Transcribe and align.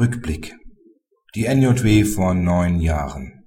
Rückblick. 0.00 0.54
Die 1.34 1.46
NJW 1.46 2.04
vor 2.04 2.32
neun 2.32 2.78
Jahren. 2.78 3.42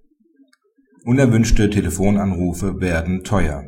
Unerwünschte 1.06 1.70
Telefonanrufe 1.70 2.82
werden 2.82 3.24
teuer. 3.24 3.64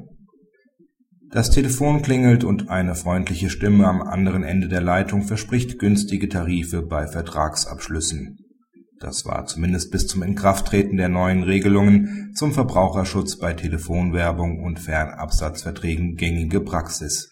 Das 1.31 1.49
Telefon 1.49 2.01
klingelt 2.01 2.43
und 2.43 2.69
eine 2.69 2.95
freundliche 2.95 3.49
Stimme 3.49 3.87
am 3.87 4.01
anderen 4.01 4.43
Ende 4.43 4.67
der 4.67 4.81
Leitung 4.81 5.21
verspricht 5.21 5.79
günstige 5.79 6.27
Tarife 6.27 6.81
bei 6.81 7.07
Vertragsabschlüssen. 7.07 8.35
Das 8.99 9.23
war 9.23 9.45
zumindest 9.45 9.89
bis 9.89 10.07
zum 10.07 10.21
Inkrafttreten 10.21 10.97
der 10.97 11.07
neuen 11.07 11.43
Regelungen 11.43 12.33
zum 12.35 12.51
Verbraucherschutz 12.51 13.37
bei 13.37 13.53
Telefonwerbung 13.53 14.61
und 14.61 14.81
Fernabsatzverträgen 14.81 16.15
gängige 16.15 16.59
Praxis. 16.59 17.29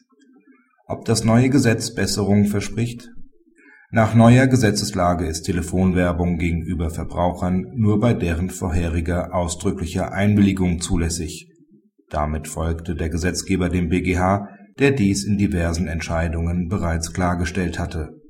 Ob 0.88 1.04
das 1.04 1.26
neue 1.26 1.50
Gesetz 1.50 1.94
Besserung 1.94 2.46
verspricht? 2.46 3.10
Nach 3.92 4.16
neuer 4.16 4.48
Gesetzeslage 4.48 5.26
ist 5.28 5.44
Telefonwerbung 5.44 6.38
gegenüber 6.38 6.90
Verbrauchern 6.90 7.66
nur 7.76 8.00
bei 8.00 8.14
deren 8.14 8.50
vorheriger 8.50 9.36
ausdrücklicher 9.36 10.14
Einwilligung 10.14 10.80
zulässig. 10.80 11.50
Damit 12.10 12.48
folgte 12.48 12.96
der 12.96 13.10
Gesetzgeber 13.10 13.70
dem 13.70 13.90
BGH, 13.90 14.48
der 14.80 14.92
dies 14.92 15.26
in 15.26 15.38
diversen 15.38 15.88
Entscheidungen 15.88 16.70
bereits 16.70 17.14
klargestellt 17.14 17.80
hatte 17.80 18.22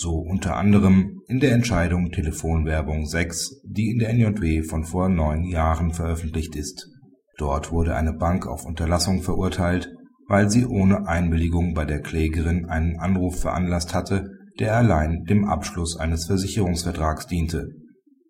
so 0.00 0.14
unter 0.14 0.56
anderem 0.56 1.20
in 1.26 1.40
der 1.40 1.52
Entscheidung 1.52 2.10
Telefonwerbung 2.10 3.06
6, 3.06 3.62
die 3.64 3.90
in 3.90 3.98
der 3.98 4.12
NJW 4.14 4.62
von 4.62 4.84
vor 4.84 5.08
neun 5.08 5.44
Jahren 5.44 5.92
veröffentlicht 5.92 6.56
ist. 6.56 6.88
Dort 7.36 7.70
wurde 7.70 7.94
eine 7.94 8.12
Bank 8.12 8.46
auf 8.46 8.64
Unterlassung 8.64 9.22
verurteilt, 9.22 9.92
weil 10.26 10.48
sie 10.48 10.64
ohne 10.64 11.06
Einwilligung 11.06 11.74
bei 11.74 11.84
der 11.84 12.00
Klägerin 12.00 12.66
einen 12.66 12.98
Anruf 12.98 13.40
veranlasst 13.40 13.94
hatte, 13.94 14.30
der 14.60 14.76
allein 14.76 15.24
dem 15.24 15.46
Abschluss 15.46 15.96
eines 15.96 16.26
Versicherungsvertrags 16.26 17.26
diente 17.26 17.70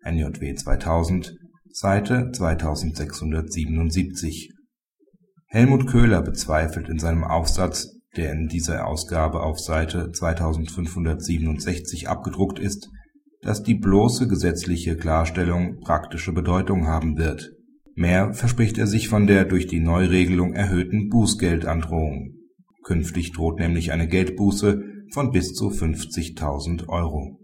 (NJW 0.03 0.55
2000, 0.55 1.35
Seite 1.69 2.31
2677). 2.31 4.51
Helmut 5.47 5.87
Köhler 5.87 6.21
bezweifelt 6.21 6.89
in 6.89 6.99
seinem 6.99 7.23
Aufsatz 7.23 8.01
der 8.17 8.33
in 8.33 8.47
dieser 8.47 8.87
Ausgabe 8.87 9.41
auf 9.41 9.59
Seite 9.59 10.11
2567 10.11 12.09
abgedruckt 12.09 12.59
ist, 12.59 12.89
dass 13.41 13.63
die 13.63 13.75
bloße 13.75 14.27
gesetzliche 14.27 14.97
Klarstellung 14.97 15.79
praktische 15.79 16.33
Bedeutung 16.33 16.87
haben 16.87 17.17
wird. 17.17 17.51
Mehr 17.95 18.33
verspricht 18.33 18.77
er 18.77 18.87
sich 18.87 19.07
von 19.07 19.27
der 19.27 19.45
durch 19.45 19.67
die 19.67 19.79
Neuregelung 19.79 20.53
erhöhten 20.53 21.09
Bußgeldandrohung. 21.09 22.35
Künftig 22.83 23.31
droht 23.31 23.59
nämlich 23.59 23.91
eine 23.91 24.07
Geldbuße 24.07 24.83
von 25.11 25.31
bis 25.31 25.53
zu 25.53 25.69
50.000 25.69 26.87
Euro 26.87 27.40